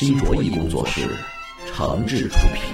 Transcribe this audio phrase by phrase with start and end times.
[0.00, 1.00] 新卓艺工作室
[1.66, 2.72] 诚挚出品。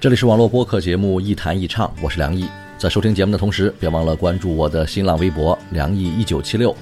[0.00, 2.48] 这里是网络播客节目《一弹一唱》，我是梁毅。
[2.76, 6.76] 在收听节目的同时，别忘了关注我的新浪微博“梁毅一九七六”，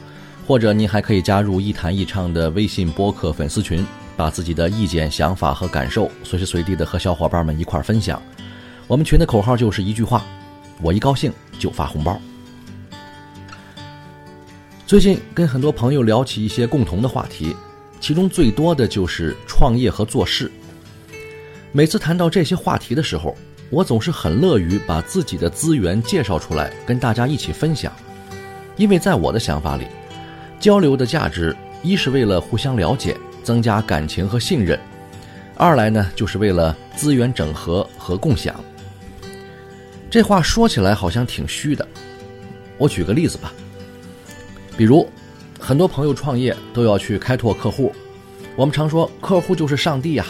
[0.48, 3.86] 或者您还可以加入“一弹一唱”的微信播客粉丝群，
[4.16, 8.22] 把自己的意见、想法和感受随时随地的和小伙伴们一块分享。
[8.86, 10.24] 我们群的口号就是一句话：
[10.82, 12.20] 我一高兴就发红包。
[14.86, 17.56] 最近跟很多朋友聊起一些共同的话题，
[18.00, 20.50] 其中最多的就是创业和做事。
[21.72, 23.34] 每次谈到这些话题的时候，
[23.70, 27.92] 我总是很乐于把自己的资源介绍出来，跟大家一起分享。
[28.76, 29.86] 因为在我的想法里，
[30.60, 34.78] 交流的价值一是为了互相了解，增加感情和信任；
[35.56, 38.54] 二来呢，就是为了资源整合和共享。
[40.14, 41.84] 这话说起来好像挺虚的，
[42.78, 43.52] 我举个例子吧。
[44.76, 45.04] 比如，
[45.58, 47.92] 很多朋友创业都要去开拓客户，
[48.54, 50.24] 我们常说客户就是上帝呀。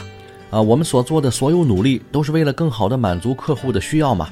[0.51, 4.31] 啊，我们所做的所有努力都是为了更好的满足客户的需要嘛。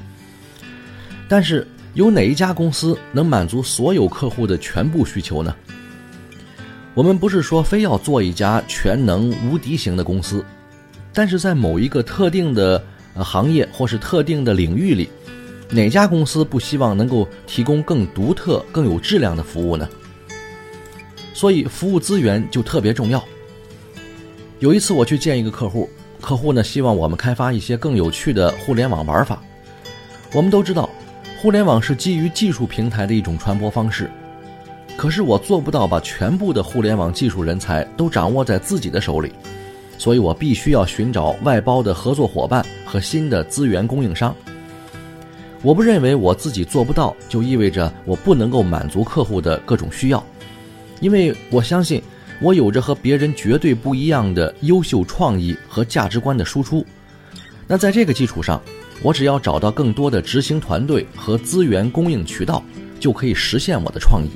[1.28, 5.54] 但是，有哪一家公司能满足所有客户的全部需求呢？
[6.94, 10.42] 我们不是说非要做一家全能无敌型的公司，
[11.12, 12.82] 但是在某一个特定的
[13.16, 15.10] 行业或是特定的领域里，
[15.72, 19.88] 哪家公司不希望能够提供更独特、更有质量的服务呢？
[21.32, 23.24] 所以，服务资源就特别重要。
[24.58, 25.88] 有一次，我去见一个客户。
[26.20, 29.42] 客户呢希望我们开发一些更有趣的互联网玩法。
[30.34, 30.88] 我们都知道，
[31.40, 34.08] 互联网是基于技术平台的一种传播方式。
[34.94, 39.32] 可是我做不到把全部的互联网技术人才都掌握在自己的手里，
[39.96, 44.36] 所以我必须要寻找外包的合作伙伴和新的资源供应商。
[45.62, 50.24] 我不认为我自己做不到就意味着我不能够满足客户的各种需要，
[51.00, 52.02] 因为我相信。
[52.40, 56.84] 我有着和别人绝对不一样的优秀创意和价值观的输出，
[57.68, 58.60] 那在这个基础上，
[59.00, 62.60] 我只要找到更多的执行团队和资源供应渠道，
[62.98, 64.30] 就可以实现我的创意。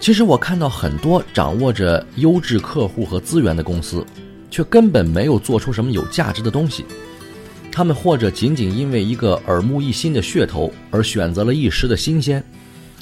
[0.00, 4.04] 其实我看到很多掌握着优质客户和资源的公司，
[4.50, 6.84] 却根本没有做出什么有价值的东西。
[7.72, 12.44] 他们或者仅仅因为一个耳目一新的噱头而选择了一时的新鲜。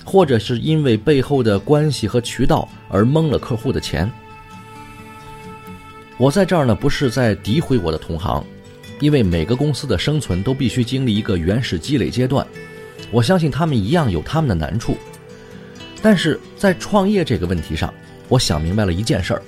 [0.02, 4.10] 或者是因为背后的关系和渠道而蒙了客户的钱。
[6.16, 8.42] 我在这儿呢，不是在诋毁我的同行，
[8.98, 12.44] 因为每个公司的生存都必须经历一个原始积累阶段，
[13.12, 14.96] 我相信他们一样有他们的难处。
[16.02, 17.92] 但是在创业这个问题上，
[18.28, 19.42] 我想明白了一件事儿：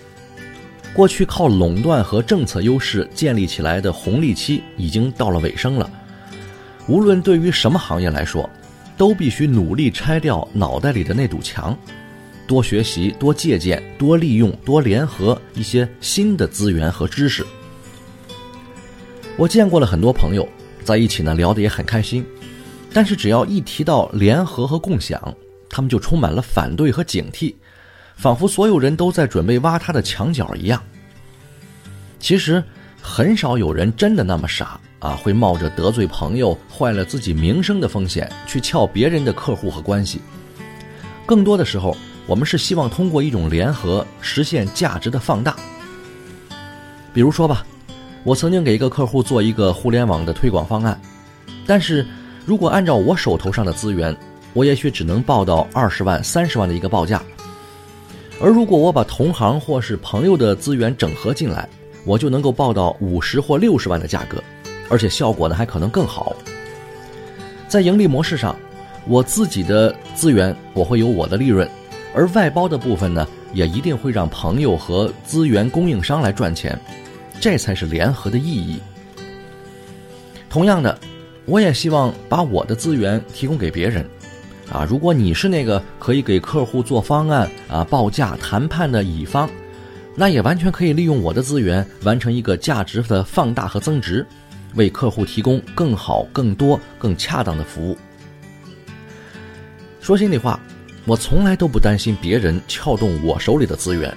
[0.94, 5.90] 过去靠垄断和政策优势建立起来的红利期已经到了尾声了。
[6.86, 8.48] 无论对于什么行业来说。
[8.94, 11.76] 都必须努力拆掉脑袋里的那堵墙，
[12.46, 17.44] 多学习、多借鉴、多利用、多联合一些新的资源和知识。
[19.36, 20.46] 我见过了很多朋友，
[20.84, 22.24] 在一起呢聊得也很开心，
[22.92, 25.34] 但是只要一提到联合和共享，
[25.68, 27.54] 他们就充满了反对和警惕，
[28.22, 30.80] 仿佛所有人都在准备挖他的墙角一样。
[32.20, 32.62] 其实，
[33.00, 34.78] 很少有人真的那么傻。
[35.00, 40.20] 啊，会冒着得罪朋友、坏了自己名声的风险去撬别人的客户和关系。
[41.26, 45.56] 更多的时候，我们是希望通过一种联合实现价值的放大。
[47.12, 47.66] 比如说吧，
[48.22, 50.96] 我曾经给一个客户做一个互联网的推广方案，
[51.66, 52.06] 但是
[52.46, 54.16] 如果按照我手头上的资源，
[54.52, 57.20] 我也许只能报到二十万、三十万的一个报价。
[58.42, 61.68] 而如果我把同行或是朋友的资源整合进来，
[62.04, 64.42] 我就能够报到五十或六十万的价格。
[64.90, 66.34] 而且效果呢还可能更好。
[67.66, 68.54] 在盈利模式上，
[69.06, 71.66] 我自己的资源我会有我的利润，
[72.12, 76.78] 而外包的部分呢也一定会让朋友和资源供应商来赚钱，
[77.40, 78.78] 这才是联合的意义。
[80.50, 80.98] 同样的，
[81.46, 84.04] 我也希望把我的资源提供给别人，
[84.72, 89.48] 啊，如果你是那个可以给客户做方案啊、报价谈判的乙方，
[90.16, 94.26] 那也完全可以利用我的资源完成一个价值的放大和增值。
[94.74, 97.98] 为客户提供更好、更多、更恰当的服务。
[100.00, 100.58] 说心里话，
[101.04, 104.16] 我从来都不担心别人撬动我手里的资源，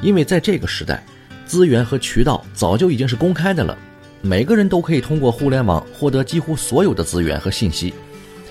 [0.00, 1.04] 因为在这个时代，
[1.44, 3.76] 资源和渠道早就已经是公开的了，
[4.22, 7.92] 每个人都可以通过互联网获得几乎所有的资源和信息，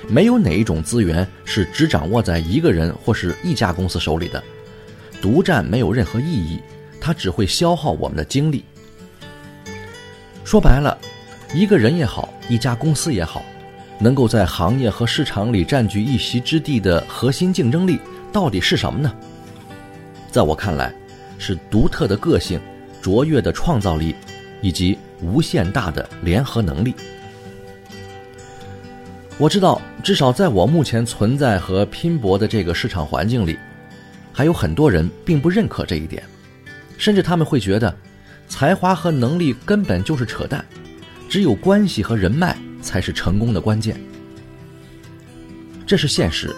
[0.07, 4.43] 没有哪一种资源是只掌握在一个人或是一家公司手里的，
[5.21, 6.59] 独占没有任何意义，
[6.99, 8.63] 它只会消耗我们的精力。
[10.43, 10.97] 说白了。
[11.55, 13.45] 一个人也好，一家公司也好，
[13.99, 17.99] 能够在行业和市场里占据一席之地的核心竞争力
[18.31, 19.13] 到底是什么呢？
[20.31, 20.91] 在我看来，
[21.37, 22.59] 是独特的个性、
[23.03, 24.15] 卓越的创造力
[24.61, 26.95] 以及无限大的联合能力。
[29.39, 33.57] 我知道，至少在我目前存在和拼搏的这个市场环境里，
[34.31, 36.23] 还有很多人并不认可这一点，
[36.97, 37.93] 甚至他们会觉得，
[38.47, 40.63] 才华和能力根本就是扯淡。
[41.27, 43.99] 只有关系和人脉才是成功的关键，
[45.87, 46.55] 这是现实。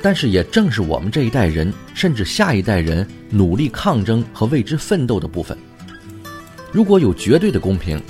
[0.00, 5.56] 但是也正是我们这一代人，甚至下一代人努力抗争和为之奋斗的部分。
[6.70, 8.00] 如果有绝对的公平，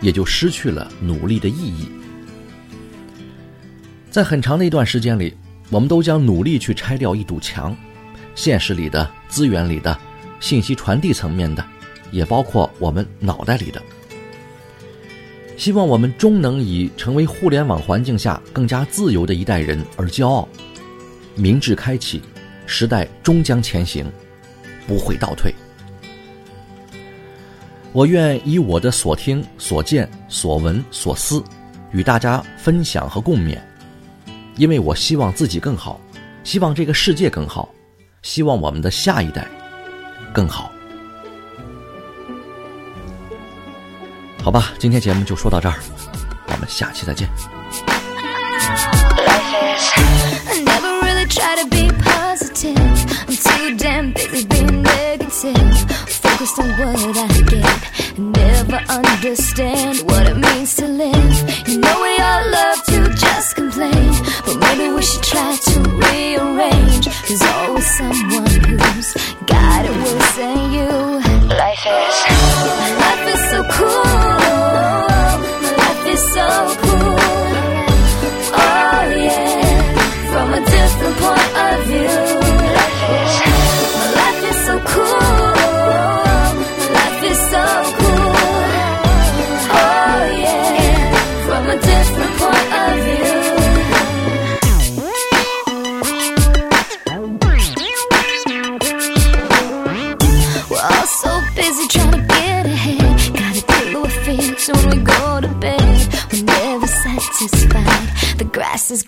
[0.00, 1.88] 也就失去了努力的意义。
[4.12, 5.34] 在很长的一段时间里，
[5.70, 7.74] 我们都将努力去拆掉一堵墙，
[8.34, 9.98] 现实里的、资源里的、
[10.38, 11.64] 信息传递层面的，
[12.10, 13.80] 也包括我们脑袋里的。
[15.56, 20.46] 希望我们终能以成为互联网环境下更加自由的一代人而骄傲。
[21.34, 22.20] 明智开启，
[22.66, 24.04] 时代终将前行，
[24.86, 25.54] 不会倒退。
[27.92, 31.42] 我愿以我的所听、所见、所闻、所思，
[31.92, 33.56] 与大家分享和共勉，
[34.56, 36.00] 因为我希望自己更好，
[36.44, 37.68] 希望这个世界更好，
[38.22, 39.46] 希望我们的下一代
[40.32, 40.70] 更好。
[44.42, 45.76] 好吧，今天节目就说到这儿，
[46.48, 47.28] 我们下期再见。
[56.22, 57.64] Focused on what I get
[58.16, 61.51] never understand what it means to live.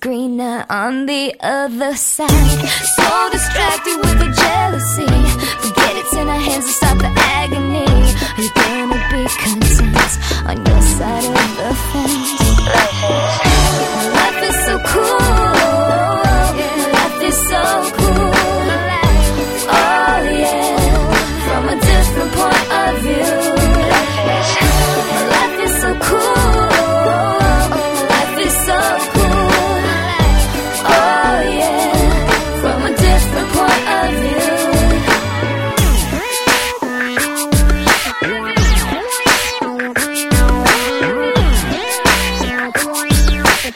[0.04, 2.68] Greener on the other side.
[2.96, 5.06] So distracted with the jealousy.
[5.64, 6.66] Forget it's in our hands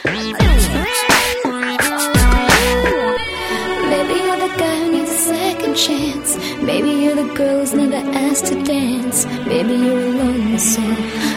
[0.05, 0.21] Maybe
[4.23, 6.37] you're the guy who needs a second chance.
[6.61, 9.25] Maybe you're the girl who's never asked to dance.
[9.25, 10.85] Maybe you're a lonely soul,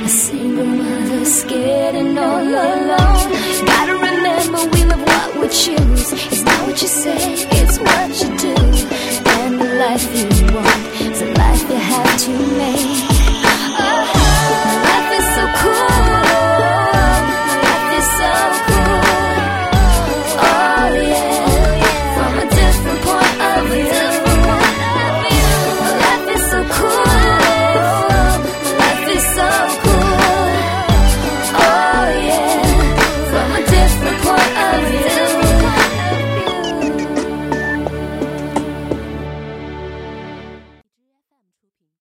[0.05, 3.33] a single mother scared and all alone.
[3.67, 6.13] Gotta remember we love what we choose.
[6.13, 8.55] It's not what you say, it's what you do.
[9.41, 10.82] And the life you want